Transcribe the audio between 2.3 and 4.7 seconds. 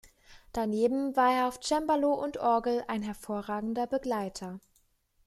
Orgel ein hervorragender Begleiter.